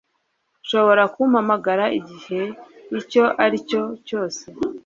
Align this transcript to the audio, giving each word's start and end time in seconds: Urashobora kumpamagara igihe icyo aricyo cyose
Urashobora 0.55 1.03
kumpamagara 1.13 1.85
igihe 1.99 2.41
icyo 2.99 3.23
aricyo 3.43 3.81
cyose 4.07 4.43